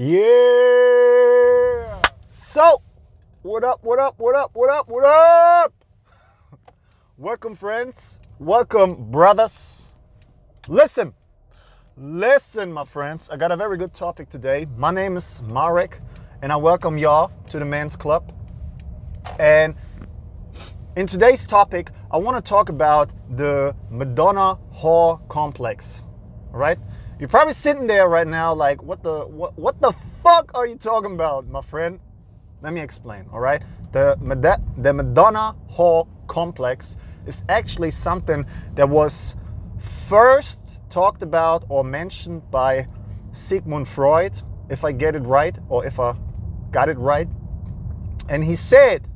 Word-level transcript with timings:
Yeah. 0.00 0.20
So, 2.28 2.82
what 3.42 3.64
up, 3.64 3.82
what 3.82 3.98
up, 3.98 4.14
what 4.16 4.36
up, 4.36 4.52
what 4.54 4.70
up, 4.70 4.88
what 4.88 5.04
up? 5.04 5.74
Welcome, 7.18 7.56
friends. 7.56 8.20
Welcome, 8.38 9.10
brothers. 9.10 9.96
Listen, 10.68 11.14
listen, 11.96 12.72
my 12.72 12.84
friends. 12.84 13.28
I 13.28 13.36
got 13.36 13.50
a 13.50 13.56
very 13.56 13.76
good 13.76 13.92
topic 13.92 14.30
today. 14.30 14.68
My 14.76 14.92
name 14.92 15.16
is 15.16 15.42
Marek, 15.52 16.00
and 16.42 16.52
I 16.52 16.56
welcome 16.56 16.96
y'all 16.96 17.32
to 17.50 17.58
the 17.58 17.64
Men's 17.64 17.96
Club. 17.96 18.32
And 19.40 19.74
in 20.94 21.08
today's 21.08 21.44
topic, 21.44 21.90
I 22.12 22.18
want 22.18 22.36
to 22.36 22.48
talk 22.48 22.68
about 22.68 23.10
the 23.36 23.74
Madonna 23.90 24.60
whore 24.72 25.28
complex. 25.28 26.04
Right? 26.52 26.78
You're 27.18 27.28
probably 27.28 27.54
sitting 27.54 27.88
there 27.88 28.08
right 28.08 28.26
now 28.26 28.54
like, 28.54 28.80
what 28.82 29.02
the 29.02 29.26
what, 29.26 29.58
what 29.58 29.80
the 29.80 29.92
fuck 30.22 30.52
are 30.54 30.66
you 30.66 30.76
talking 30.76 31.12
about, 31.12 31.48
my 31.48 31.60
friend? 31.60 31.98
Let 32.62 32.72
me 32.72 32.80
explain, 32.80 33.26
all 33.32 33.40
right? 33.40 33.62
The, 33.92 34.16
the 34.76 34.92
Madonna 34.92 35.56
whore 35.70 36.06
complex 36.28 36.96
is 37.26 37.42
actually 37.48 37.90
something 37.90 38.46
that 38.74 38.88
was 38.88 39.36
first 40.08 40.80
talked 40.90 41.22
about 41.22 41.64
or 41.68 41.82
mentioned 41.82 42.48
by 42.50 42.86
Sigmund 43.32 43.88
Freud, 43.88 44.32
if 44.68 44.84
I 44.84 44.92
get 44.92 45.14
it 45.14 45.20
right, 45.20 45.56
or 45.68 45.84
if 45.84 45.98
I 45.98 46.14
got 46.70 46.88
it 46.88 46.98
right. 46.98 47.28
And 48.28 48.44
he 48.44 48.54
said 48.54 49.08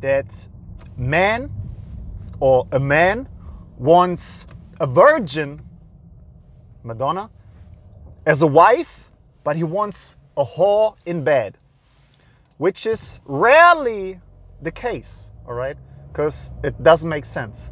that 0.00 0.48
man 0.96 1.50
or 2.40 2.66
a 2.72 2.80
man 2.80 3.28
wants 3.78 4.46
a 4.80 4.86
virgin, 4.86 5.62
Madonna, 6.84 7.30
as 8.26 8.42
a 8.42 8.46
wife, 8.46 9.10
but 9.42 9.56
he 9.56 9.64
wants 9.64 10.16
a 10.36 10.44
whore 10.44 10.96
in 11.06 11.24
bed, 11.24 11.58
which 12.58 12.86
is 12.86 13.20
rarely 13.24 14.20
the 14.62 14.70
case, 14.70 15.32
all 15.46 15.54
right? 15.54 15.76
Because 16.12 16.52
it 16.62 16.80
doesn't 16.82 17.08
make 17.08 17.24
sense. 17.24 17.70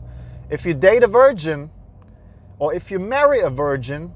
If 0.51 0.67
you 0.67 0.75
date 0.75 1.03
a 1.03 1.07
virgin 1.07 1.71
or 2.59 2.75
if 2.75 2.91
you 2.91 2.99
marry 2.99 3.41
a 3.41 3.51
virgin, 3.51 4.13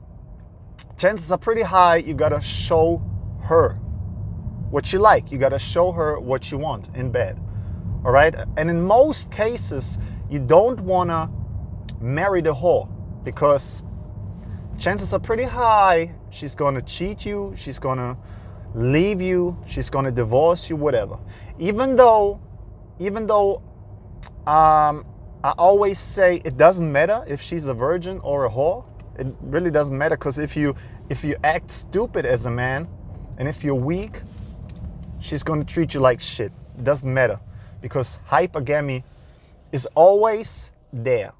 chances 0.98 1.30
are 1.30 1.38
pretty 1.38 1.62
high 1.62 1.96
you 1.96 2.14
gotta 2.14 2.40
show 2.40 3.02
her 3.42 3.74
what 4.70 4.92
you 4.92 4.98
like. 4.98 5.30
You 5.30 5.38
gotta 5.38 5.58
show 5.58 5.92
her 5.92 6.18
what 6.18 6.50
you 6.50 6.58
want 6.58 6.88
in 6.94 7.10
bed. 7.10 7.40
All 8.04 8.12
right. 8.12 8.34
And 8.56 8.70
in 8.70 8.80
most 8.80 9.30
cases, 9.30 9.98
you 10.30 10.38
don't 10.38 10.80
want 10.80 11.10
to 11.10 11.30
marry 12.00 12.40
the 12.40 12.54
whore 12.54 12.88
because 13.24 13.82
chances 14.78 15.14
are 15.14 15.20
pretty 15.20 15.44
high 15.44 16.12
she's 16.30 16.54
to 16.74 16.82
cheat 16.82 17.24
you, 17.24 17.54
she's 17.56 17.78
to 17.98 18.16
leave 18.74 19.20
you, 19.20 19.56
she's 19.66 19.88
to 20.04 20.10
divorce 20.10 20.68
you, 20.68 20.76
whatever. 20.76 21.18
Even 21.58 21.96
though, 21.96 22.40
even 22.98 23.26
though 23.26 23.62
um, 24.46 25.04
I 25.42 25.50
always 25.58 25.98
say 25.98 26.40
it 26.44 26.56
doesn't 26.56 26.90
matter 26.90 27.24
if 27.26 27.40
she's 27.40 27.66
a 27.66 27.74
virgin 27.74 28.20
or 28.22 28.44
a 28.46 28.50
whore. 28.50 28.84
It 29.18 29.26
really 29.40 29.70
doesn't 29.70 29.96
matter 29.96 30.16
because 30.16 30.38
if 30.38 30.56
you 30.56 30.76
if 31.08 31.24
you 31.24 31.36
act 31.42 31.70
stupid 31.70 32.26
as 32.26 32.46
a 32.46 32.50
man 32.50 32.86
and 33.38 33.48
if 33.48 33.64
you're 33.64 33.74
weak, 33.74 34.22
she's 35.20 35.42
to 35.64 35.72
treat 35.72 35.94
you 35.94 36.00
like 36.00 36.20
shit. 36.20 36.52
It 36.78 36.84
doesn't 36.84 37.12
matter 37.12 37.40
because 37.80 38.18
hypergamy 38.28 39.02
is 39.72 39.88
always 39.94 40.72
there. 40.92 41.32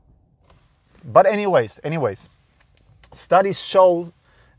But 1.05 1.27
anyways, 1.27 1.81
anyways, 1.84 2.28
studies 3.17 3.59
show 3.64 4.12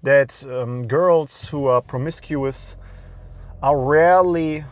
that 0.04 0.44
um, 0.46 0.88
girls 0.88 1.48
who 1.50 1.68
are 1.68 1.82
promiscuous 1.82 2.76
are 3.62 3.80
rarely 3.80 4.64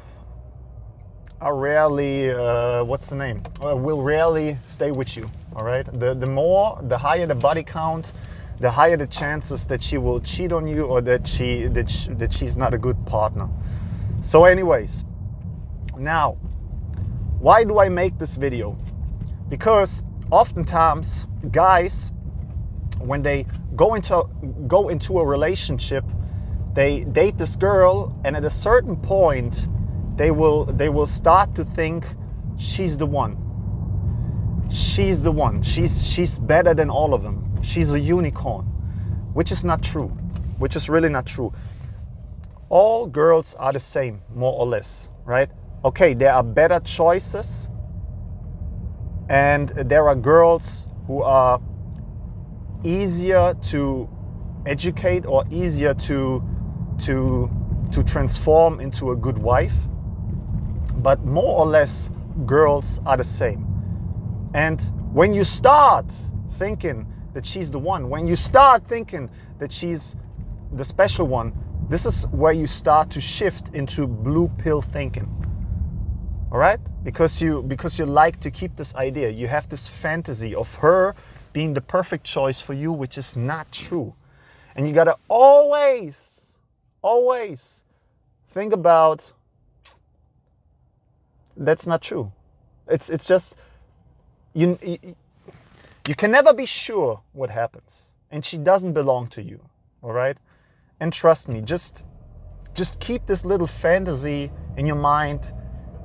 are 1.41 1.55
rarely 1.55 2.31
uh, 2.31 2.83
what's 2.83 3.07
the 3.07 3.15
name? 3.15 3.43
Uh, 3.63 3.75
will 3.75 4.01
rarely 4.01 4.57
stay 4.65 4.91
with 4.91 5.15
you 5.15 5.27
all 5.55 5.65
right? 5.65 5.85
The 5.93 6.13
the 6.15 6.29
more 6.29 6.79
the 6.83 6.97
higher 6.97 7.25
the 7.27 7.35
body 7.35 7.63
count 7.63 8.13
the 8.57 8.71
higher 8.71 8.97
the 8.97 9.07
chances 9.07 9.67
that 9.67 9.83
she 9.83 9.97
will 9.97 10.19
cheat 10.21 10.51
on 10.51 10.65
you 10.65 10.85
or 10.85 11.01
that 11.01 11.27
she 11.27 11.67
that, 11.67 11.91
she, 11.91 12.09
that 12.13 12.33
she's 12.33 12.57
not 12.57 12.73
a 12.73 12.77
good 12.77 12.97
partner. 13.05 13.47
So 14.21 14.45
anyways 14.45 15.03
now 15.97 16.37
why 17.39 17.63
do 17.63 17.79
I 17.79 17.89
make 17.89 18.17
this 18.17 18.35
video? 18.35 18.75
Because 19.49 20.03
oftentimes 20.31 21.27
guys, 21.51 22.11
when 22.99 23.21
they 23.21 23.45
go 23.75 23.95
into 23.95 24.23
go 24.67 24.89
into 24.89 25.19
a 25.19 25.25
relationship, 25.25 26.03
they 26.73 27.03
date 27.03 27.37
this 27.37 27.55
girl, 27.55 28.17
and 28.23 28.35
at 28.35 28.43
a 28.43 28.49
certain 28.49 28.95
point, 28.95 29.67
they 30.17 30.31
will 30.31 30.65
they 30.65 30.89
will 30.89 31.07
start 31.07 31.55
to 31.55 31.63
think 31.63 32.05
she's 32.57 32.97
the 32.97 33.05
one. 33.05 33.37
She's 34.71 35.21
the 35.23 35.31
one. 35.31 35.61
She's 35.61 36.05
she's 36.05 36.39
better 36.39 36.73
than 36.73 36.89
all 36.89 37.13
of 37.13 37.23
them. 37.23 37.61
She's 37.61 37.93
a 37.93 37.99
unicorn, 37.99 38.65
which 39.33 39.51
is 39.51 39.63
not 39.63 39.81
true. 39.81 40.07
Which 40.57 40.75
is 40.75 40.89
really 40.89 41.09
not 41.09 41.25
true. 41.25 41.53
All 42.69 43.05
girls 43.07 43.55
are 43.55 43.71
the 43.71 43.79
same, 43.79 44.21
more 44.33 44.53
or 44.53 44.65
less, 44.65 45.09
right? 45.25 45.49
okay, 45.85 46.15
there 46.15 46.33
are 46.33 46.43
better 46.43 46.79
choices, 46.79 47.69
and 49.29 49.69
there 49.69 50.09
are 50.09 50.15
girls 50.15 50.87
who 51.05 51.21
are 51.21 51.61
easier 52.85 53.55
to 53.63 54.07
educate 54.65 55.25
or 55.25 55.43
easier 55.49 55.93
to 55.93 56.43
to 56.99 57.49
to 57.91 58.03
transform 58.03 58.79
into 58.79 59.11
a 59.11 59.15
good 59.15 59.37
wife 59.37 59.73
but 60.97 61.23
more 61.25 61.59
or 61.59 61.65
less 61.65 62.09
girls 62.45 62.99
are 63.05 63.17
the 63.17 63.23
same. 63.23 63.67
And 64.53 64.81
when 65.13 65.33
you 65.33 65.43
start 65.43 66.05
thinking 66.57 67.05
that 67.33 67.45
she's 67.45 67.69
the 67.69 67.79
one 67.79 68.09
when 68.09 68.27
you 68.27 68.35
start 68.35 68.87
thinking 68.87 69.29
that 69.59 69.71
she's 69.71 70.15
the 70.71 70.85
special 70.85 71.27
one 71.27 71.53
this 71.89 72.05
is 72.05 72.25
where 72.27 72.53
you 72.53 72.65
start 72.65 73.11
to 73.11 73.21
shift 73.21 73.69
into 73.75 74.07
blue 74.07 74.47
pill 74.57 74.81
thinking. 74.81 75.29
All 76.51 76.57
right? 76.57 76.79
Because 77.03 77.41
you 77.41 77.61
because 77.63 77.99
you 77.99 78.05
like 78.05 78.39
to 78.39 78.49
keep 78.49 78.75
this 78.75 78.95
idea. 78.95 79.29
You 79.29 79.47
have 79.47 79.69
this 79.69 79.87
fantasy 79.87 80.55
of 80.55 80.73
her 80.75 81.13
being 81.55 81.73
the 81.73 81.79
perfect 81.79 82.25
choice 82.25 82.59
for 82.59 82.73
you 82.73 82.91
which 82.91 83.17
is 83.17 83.37
not 83.37 83.71
true. 83.71 84.13
And 84.75 84.85
you 84.85 84.93
got 84.93 85.05
to 85.05 85.15
always 85.29 86.17
always 87.01 87.85
think 88.49 88.73
about 88.73 89.23
that's 91.55 91.87
not 91.87 92.01
true. 92.01 92.29
It's 92.89 93.09
it's 93.09 93.25
just 93.25 93.55
you, 94.53 94.77
you 96.07 96.15
can 96.15 96.31
never 96.31 96.53
be 96.53 96.65
sure 96.65 97.21
what 97.31 97.49
happens. 97.49 98.11
And 98.31 98.43
she 98.43 98.57
doesn't 98.57 98.91
belong 98.91 99.27
to 99.29 99.41
you 99.41 99.61
all 100.03 100.11
right? 100.11 100.37
And 100.99 101.13
trust 101.13 101.47
me 101.47 101.61
just 101.61 102.03
just 102.73 102.99
keep 102.99 103.25
this 103.25 103.45
little 103.45 103.67
fantasy 103.67 104.51
in 104.75 104.85
your 104.85 104.97
mind 104.97 105.47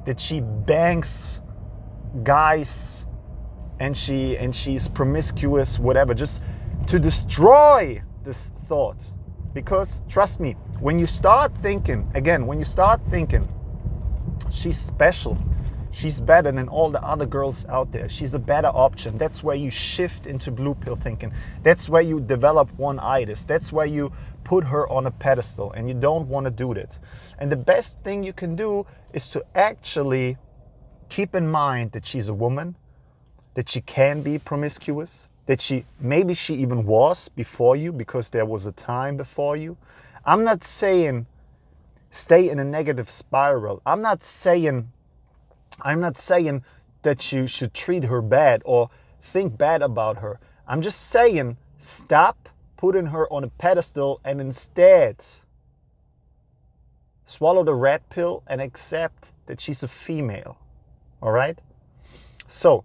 that 0.07 0.21
she 0.21 0.41
bangs 0.41 1.41
guys 2.23 3.05
and 3.81 3.97
she 3.97 4.37
and 4.37 4.55
she's 4.55 4.89
promiscuous 4.89 5.79
whatever. 5.79 6.15
Just 6.15 6.43
to 6.87 6.99
destroy 6.99 8.01
this 8.25 8.53
thought. 8.69 8.99
Because 9.53 10.03
trust 10.09 10.39
me 10.39 10.53
when 10.79 10.99
you 10.99 11.07
start 11.07 11.53
thinking 11.61 12.09
again 12.15 12.47
when 12.47 12.59
you 12.59 12.65
start 12.65 13.01
thinking 13.11 13.49
she's 14.51 14.79
special. 14.79 15.37
She's 15.93 16.21
better 16.21 16.53
than 16.53 16.69
all 16.69 16.89
the 16.89 17.03
other 17.03 17.27
girls 17.27 17.67
out 17.67 17.91
there. 17.91 18.09
She's 18.09 18.35
a 18.35 18.39
better 18.39 18.69
option. 18.69 19.19
That's 19.19 19.43
where 19.43 19.57
you 19.57 19.71
shift 19.71 20.27
into 20.27 20.53
blue 20.53 20.77
pill 20.77 20.95
thinking. 20.95 21.33
That's 21.65 21.89
where 21.89 22.01
you 22.01 22.21
develop 22.21 22.73
one 22.79 23.01
itis 23.01 23.45
that's 23.45 23.73
where 23.73 23.87
you 23.87 24.13
put 24.45 24.65
her 24.65 24.89
on 24.89 25.07
a 25.07 25.11
pedestal 25.11 25.73
and 25.73 25.89
you 25.89 25.95
don't 25.95 26.29
want 26.29 26.47
to 26.47 26.51
do 26.51 26.75
that. 26.75 26.97
And 27.39 27.51
the 27.51 27.57
best 27.57 28.01
thing 28.03 28.23
you 28.23 28.33
can 28.33 28.55
do 28.55 28.87
is 29.13 29.31
to 29.31 29.45
actually 29.57 30.37
keep 31.09 31.35
in 31.35 31.49
mind 31.51 31.93
that 31.93 32.07
she's 32.07 32.29
a 32.29 32.35
woman, 32.35 32.77
that 33.61 33.69
she 33.69 33.83
can 33.83 34.23
be 34.23 34.39
promiscuous, 34.39 35.29
that 35.45 35.61
she 35.61 35.85
maybe 36.01 36.33
she 36.33 36.55
even 36.55 36.87
was 36.87 37.29
before 37.29 37.77
you 37.77 37.93
because 37.93 38.31
there 38.31 38.47
was 38.47 38.65
a 38.65 38.73
time 38.73 39.19
before 39.19 39.55
you. 39.55 39.77
I'm 40.25 40.45
not 40.45 40.65
saying 40.65 41.27
stay 42.11 42.49
in 42.49 42.59
a 42.59 42.65
negative 42.65 43.11
spiral. 43.11 43.83
I'm 43.85 44.01
not 44.01 44.25
saying 44.25 44.91
I'm 45.83 46.01
not 46.01 46.17
saying 46.17 46.65
that 47.03 47.33
you 47.33 47.47
should 47.47 47.75
treat 47.75 48.05
her 48.05 48.23
bad 48.23 48.63
or 48.65 48.89
think 49.23 49.59
bad 49.59 49.83
about 49.83 50.17
her. 50.21 50.41
I'm 50.67 50.81
just 50.81 51.11
saying 51.11 51.59
stop 51.77 52.49
putting 52.79 53.09
her 53.09 53.31
on 53.31 53.45
a 53.45 53.49
pedestal 53.49 54.23
and 54.25 54.41
instead 54.41 55.23
swallow 57.27 57.63
the 57.63 57.75
red 57.75 58.09
pill 58.09 58.43
and 58.47 58.63
accept 58.63 59.33
that 59.45 59.61
she's 59.61 59.83
a 59.83 59.89
female. 59.89 60.57
All 61.21 61.33
right? 61.33 61.59
So, 62.49 62.85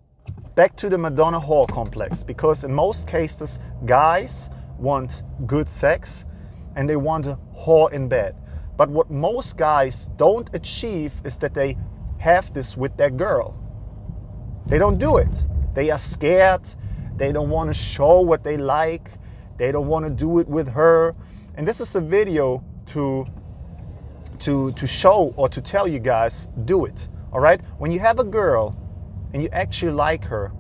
back 0.55 0.75
to 0.77 0.89
the 0.89 0.97
Madonna 0.97 1.39
whore 1.39 1.67
complex 1.69 2.23
because 2.23 2.63
in 2.63 2.73
most 2.73 3.07
cases, 3.07 3.59
guys 3.85 4.49
want 4.79 5.23
good 5.45 5.69
sex 5.69 6.25
and 6.75 6.89
they 6.89 6.95
want 6.95 7.25
a 7.25 7.37
whore 7.55 7.91
in 7.91 8.07
bed. 8.07 8.35
But 8.77 8.89
what 8.89 9.09
most 9.09 9.57
guys 9.57 10.09
don't 10.17 10.49
achieve 10.53 11.13
is 11.23 11.37
that 11.39 11.53
they 11.53 11.77
have 12.17 12.53
this 12.53 12.75
with 12.77 12.95
their 12.97 13.09
girl. 13.09 13.55
They 14.65 14.77
don't 14.77 14.97
do 14.97 15.17
it. 15.17 15.29
They 15.73 15.89
are 15.91 15.97
scared. 15.97 16.61
They 17.17 17.31
don't 17.31 17.49
want 17.49 17.69
to 17.69 17.73
show 17.73 18.21
what 18.21 18.43
they 18.43 18.57
like. 18.57 19.11
They 19.57 19.71
don't 19.71 19.87
want 19.87 20.05
to 20.05 20.09
do 20.09 20.39
it 20.39 20.47
with 20.47 20.67
her. 20.69 21.15
And 21.55 21.67
this 21.67 21.79
is 21.79 21.95
a 21.95 22.01
video 22.01 22.63
to 22.87 23.25
to 24.39 24.73
to 24.73 24.87
show 24.87 25.33
or 25.37 25.47
to 25.49 25.61
tell 25.61 25.87
you 25.87 25.99
guys 25.99 26.49
do 26.65 26.85
it. 26.85 27.07
All 27.31 27.39
right? 27.39 27.61
When 27.77 27.91
you 27.91 27.99
have 27.99 28.19
a 28.19 28.23
girl 28.23 28.75
and 29.33 29.43
you 29.43 29.49
actually 29.51 29.91
like 29.91 30.23
her, 30.25 30.51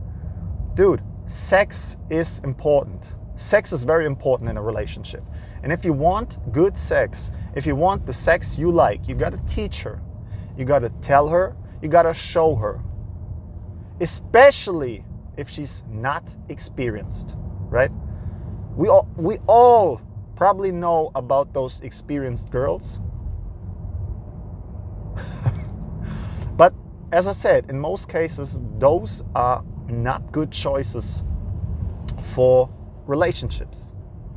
dude, 0.75 1.01
sex 1.27 1.97
is 2.09 2.39
important. 2.39 3.15
Sex 3.35 3.71
is 3.73 3.83
very 3.83 4.05
important 4.05 4.49
in 4.49 4.57
a 4.57 4.61
relationship. 4.61 5.23
And 5.63 5.71
if 5.71 5.83
you 5.83 5.93
want 5.93 6.37
good 6.51 6.77
sex, 6.77 7.31
if 7.55 7.65
you 7.65 7.75
want 7.75 8.05
the 8.05 8.13
sex 8.13 8.57
you 8.57 8.71
like, 8.71 9.07
you 9.07 9.15
got 9.15 9.31
to 9.31 9.39
teach 9.47 9.81
her. 9.81 10.01
You 10.57 10.65
got 10.65 10.79
to 10.79 10.89
tell 11.01 11.27
her, 11.27 11.55
you 11.81 11.89
got 11.89 12.03
to 12.03 12.13
show 12.13 12.55
her. 12.55 12.79
Especially 13.99 15.03
if 15.37 15.49
she's 15.49 15.83
not 15.89 16.23
experienced, 16.49 17.35
right? 17.69 17.91
We 18.75 18.89
all 18.89 19.07
we 19.15 19.37
all 19.47 20.01
probably 20.35 20.71
know 20.71 21.11
about 21.15 21.53
those 21.53 21.81
experienced 21.81 22.49
girls. 22.49 22.99
as 27.15 27.29
I 27.29 27.31
said, 27.31 27.69
in 27.69 27.79
most 27.79 28.09
cases 28.09 28.59
those 28.77 29.23
are 29.35 29.63
not 29.87 30.33
good 30.33 30.51
choices 30.51 31.23
for 32.21 32.69
relationships. 33.05 33.93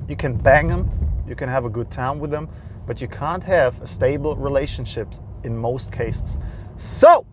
You 0.09 0.15
can 0.15 0.37
bang 0.37 0.69
them, 0.69 0.89
you 1.27 1.35
can 1.35 1.49
have 1.49 1.65
a 1.65 1.69
good 1.69 1.91
time 1.91 2.21
with 2.21 2.31
them, 2.31 2.49
but 2.87 3.01
you 3.01 3.09
can't 3.09 3.43
have 3.43 3.83
a 3.83 3.87
stable 3.87 4.37
relationship 4.37 5.13
in 5.43 5.57
most 5.57 5.91
cases. 5.91 6.39
So, 6.77 7.27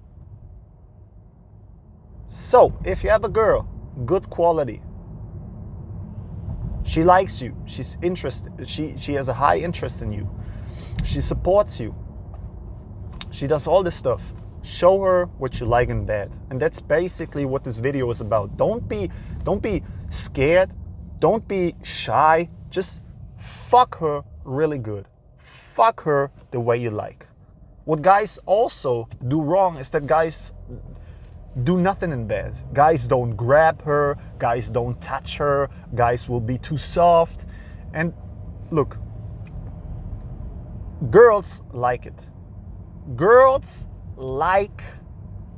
so 2.27 2.75
if 2.83 3.03
you 3.03 3.11
have 3.11 3.23
a 3.23 3.29
girl, 3.29 3.69
good 4.03 4.27
quality, 4.31 4.81
she 6.83 7.03
likes 7.03 7.39
you, 7.39 7.55
she's 7.65 7.99
interested, 8.01 8.67
she, 8.67 8.95
she 8.97 9.13
has 9.13 9.29
a 9.29 9.33
high 9.33 9.59
interest 9.59 10.01
in 10.01 10.11
you, 10.11 10.27
she 11.03 11.21
supports 11.21 11.79
you, 11.79 11.93
she 13.29 13.45
does 13.45 13.67
all 13.67 13.83
this 13.83 13.95
stuff. 13.95 14.23
Show 14.65 15.01
her 15.03 15.25
what 15.37 15.59
you 15.59 15.67
like 15.67 15.89
in 15.89 16.05
bed. 16.05 16.31
And 16.49 16.59
that's 16.59 16.81
basically 16.81 17.45
what 17.45 17.63
this 17.63 17.79
video 17.79 18.09
is 18.09 18.19
about. 18.19 18.57
Don't 18.57 18.87
be 18.89 19.09
don't 19.43 19.61
be 19.61 19.83
scared 20.09 20.71
don't 21.19 21.47
be 21.47 21.75
shy. 21.83 22.49
Just 22.69 23.01
fuck 23.37 23.97
her 23.99 24.23
really 24.43 24.77
good. 24.77 25.07
Fuck 25.37 26.01
her 26.03 26.31
the 26.51 26.59
way 26.59 26.77
you 26.77 26.91
like. 26.91 27.27
What 27.85 28.01
guys 28.01 28.39
also 28.45 29.07
do 29.27 29.41
wrong 29.41 29.77
is 29.77 29.89
that 29.91 30.07
guys 30.07 30.53
do 31.63 31.77
nothing 31.77 32.11
in 32.11 32.27
bed. 32.27 32.53
Guys 32.73 33.07
don't 33.07 33.35
grab 33.35 33.81
her, 33.83 34.17
guys 34.39 34.69
don't 34.69 34.99
touch 35.01 35.37
her, 35.37 35.69
guys 35.93 36.27
will 36.27 36.41
be 36.41 36.57
too 36.57 36.77
soft. 36.77 37.45
And 37.93 38.13
look, 38.71 38.97
girls 41.09 41.61
like 41.71 42.05
it. 42.05 42.19
Girls 43.15 43.87
like 44.17 44.83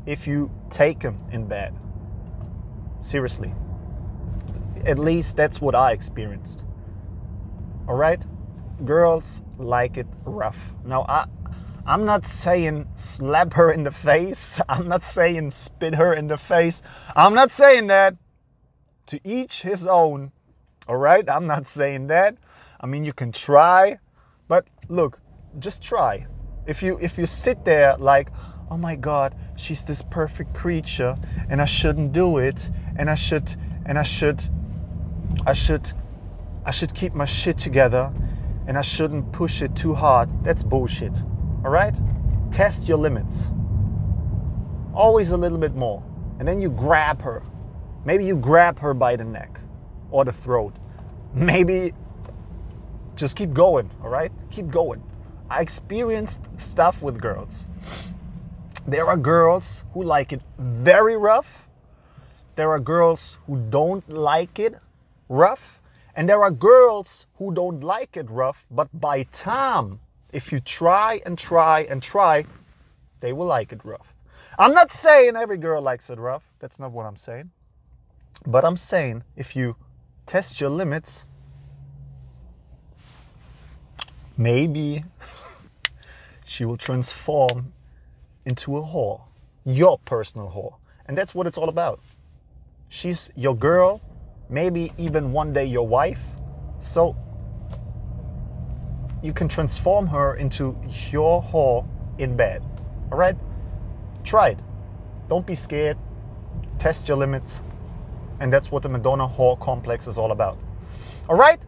if 0.06 0.28
you 0.28 0.52
take 0.70 1.00
them 1.02 1.18
in 1.32 1.48
bed. 1.48 1.76
Seriously. 3.02 3.54
At 4.86 4.98
least 5.00 5.38
that's 5.38 5.62
what 5.62 5.76
I 5.76 5.92
experienced. 5.92 6.64
All 7.88 7.96
right? 7.96 8.24
Girls 8.86 9.44
like 9.58 9.98
it 9.98 10.08
rough. 10.24 10.74
Now, 10.86 11.06
I, 11.08 11.26
I'm 11.86 12.06
not 12.06 12.26
saying 12.26 12.88
slap 12.96 13.54
her 13.54 13.72
in 13.72 13.84
the 13.84 13.92
face. 13.92 14.62
I'm 14.70 14.88
not 14.88 15.04
saying 15.04 15.52
spit 15.52 15.96
her 15.96 16.14
in 16.14 16.28
the 16.28 16.38
face. 16.38 16.82
I'm 17.16 17.34
not 17.34 17.52
saying 17.52 17.88
that. 17.88 18.16
To 19.08 19.20
each 19.24 19.62
his 19.62 19.88
own. 19.88 20.32
All 20.88 20.98
right? 20.98 21.28
I'm 21.30 21.48
not 21.48 21.68
saying 21.68 22.08
that. 22.08 22.38
I 22.80 22.86
mean, 22.86 23.04
you 23.04 23.14
can 23.14 23.32
try, 23.32 24.00
but 24.48 24.68
look, 24.88 25.20
just 25.60 25.82
try. 25.82 26.28
If 26.68 26.84
you 26.84 26.98
if 27.02 27.18
you 27.18 27.26
sit 27.26 27.64
there 27.66 27.96
like, 27.98 28.30
"Oh 28.70 28.78
my 28.78 28.96
god, 28.96 29.34
she's 29.56 29.84
this 29.86 30.02
perfect 30.02 30.54
creature 30.54 31.16
and 31.50 31.62
I 31.62 31.66
shouldn't 31.66 32.14
do 32.14 32.38
it 32.38 32.70
and 32.98 33.10
I 33.10 33.16
should 33.16 33.50
and 33.86 33.98
I 33.98 34.04
should 34.04 34.42
I 35.46 35.54
should 35.54 35.92
I 36.66 36.72
should 36.72 36.94
keep 36.94 37.14
my 37.14 37.26
shit 37.26 37.58
together 37.58 38.12
and 38.68 38.78
I 38.78 38.82
shouldn't 38.82 39.32
push 39.32 39.62
it 39.62 39.76
too 39.76 39.94
hard. 39.94 40.30
That's 40.44 40.62
bullshit. 40.62 41.14
All 41.64 41.72
right? 41.72 41.96
Test 42.52 42.88
your 42.88 42.98
limits. 42.98 43.52
Always 44.94 45.32
a 45.32 45.38
little 45.38 45.58
bit 45.58 45.76
more. 45.76 46.04
And 46.40 46.48
then 46.48 46.60
you 46.60 46.70
grab 46.70 47.22
her. 47.22 47.44
Maybe 48.06 48.26
you 48.26 48.36
grab 48.36 48.78
her 48.80 48.94
by 48.94 49.16
the 49.16 49.24
neck 49.24 49.60
or 50.12 50.26
the 50.26 50.34
throat. 50.34 50.76
Maybe 51.34 51.94
just 53.16 53.36
keep 53.36 53.54
going, 53.54 53.90
all 54.04 54.10
right? 54.10 54.32
Keep 54.52 54.68
going. 54.68 55.02
I 55.50 55.62
experienced 55.62 56.50
stuff 56.60 57.02
with 57.02 57.22
girls. 57.22 57.68
There 58.86 59.08
are 59.08 59.18
girls 59.18 59.86
who 59.94 60.04
like 60.04 60.34
it 60.34 60.42
very 60.58 61.18
rough. 61.18 61.68
There 62.56 62.72
are 62.72 62.80
girls 62.80 63.38
who 63.46 63.58
don't 63.70 64.08
like 64.10 64.60
it 64.60 64.76
rough. 65.30 65.82
And 66.16 66.28
there 66.28 66.42
are 66.42 66.52
girls 66.52 67.28
who 67.38 67.54
don't 67.54 67.84
like 67.84 68.18
it 68.18 68.30
rough, 68.30 68.66
but 68.72 68.90
by 69.00 69.24
time, 69.32 70.00
if 70.34 70.52
you 70.52 70.60
try 70.60 71.22
and 71.26 71.38
try 71.38 71.82
and 71.82 72.02
try, 72.02 72.46
they 73.20 73.34
will 73.34 73.46
like 73.46 73.72
it 73.72 73.86
rough. 73.86 74.14
I'm 74.58 74.74
not 74.74 74.92
saying 74.92 75.36
every 75.36 75.58
girl 75.58 75.82
likes 75.82 76.10
it 76.10 76.18
rough. 76.18 76.44
That's 76.60 76.80
not 76.80 76.92
what 76.92 77.06
I'm 77.06 77.16
saying. 77.16 77.52
But 78.46 78.66
I'm 78.66 78.78
saying 78.78 79.24
if 79.36 79.56
you 79.56 79.76
test 80.26 80.60
your 80.60 80.72
limits, 80.72 81.26
maybe 84.38 85.04
she 86.48 86.64
will 86.64 86.78
transform 86.78 87.74
into 88.46 88.78
a 88.78 88.82
whore, 88.82 89.22
your 89.66 90.00
personal 90.00 90.50
whore. 90.50 90.76
And 91.06 91.18
that's 91.18 91.36
what 91.36 91.46
it's 91.46 91.58
all 91.58 91.68
about. 91.68 92.00
She's 92.88 93.30
your 93.36 93.54
girl, 93.54 94.02
maybe 94.50 94.94
even 94.98 95.34
one 95.34 95.52
day 95.52 95.66
your 95.66 95.86
wife. 95.86 96.22
So 96.80 97.18
you 99.22 99.34
can 99.34 99.50
transform 99.50 100.08
her 100.08 100.36
into 100.38 100.78
your 101.12 101.44
whore 101.44 101.86
in 102.18 102.38
bed. 102.38 102.64
All 103.12 103.18
right? 103.18 103.36
Try 104.24 104.50
it. 104.50 104.60
Don't 105.28 105.46
be 105.46 105.56
scared. 105.56 105.98
Test 106.80 107.10
your 107.10 107.18
limits. 107.18 107.62
And 108.40 108.54
that's 108.54 108.72
what 108.72 108.84
the 108.84 108.90
Madonna 108.90 109.28
whore 109.28 109.60
complex 109.60 110.08
is 110.08 110.18
all 110.18 110.32
about. 110.32 110.58
All 111.28 111.36
right? 111.36 111.60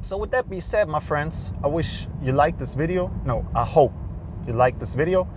So 0.00 0.16
with 0.16 0.30
that 0.30 0.48
being 0.48 0.62
said, 0.62 0.88
my 0.88 1.00
friends, 1.00 1.52
I 1.62 1.68
wish 1.68 2.06
you 2.22 2.32
liked 2.32 2.58
this 2.58 2.74
video. 2.74 3.12
No, 3.24 3.46
I 3.54 3.64
hope 3.64 3.92
you 4.46 4.52
liked 4.52 4.78
this 4.78 4.94
video. 4.94 5.28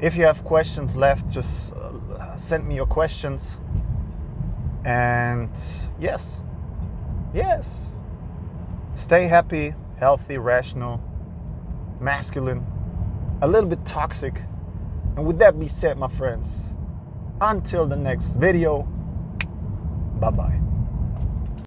If 0.00 0.16
you 0.16 0.24
have 0.24 0.44
questions 0.44 0.96
left, 0.96 1.28
just 1.30 1.72
uh, 1.72 2.36
send 2.36 2.66
me 2.68 2.74
your 2.74 2.86
questions 2.86 3.58
and 4.84 5.50
yes, 5.98 6.42
yes, 7.34 7.90
stay 8.94 9.26
happy, 9.26 9.74
healthy, 9.96 10.38
rational, 10.38 11.02
masculine, 11.98 12.64
a 13.42 13.48
little 13.48 13.68
bit 13.68 13.84
toxic. 13.84 14.42
And 15.16 15.26
with 15.26 15.38
that 15.38 15.58
being 15.58 15.68
said, 15.68 15.98
my 15.98 16.08
friends, 16.08 16.70
until 17.40 17.86
the 17.86 17.96
next 17.96 18.34
video, 18.34 18.82
bye 20.20 20.30
bye. 20.30 20.65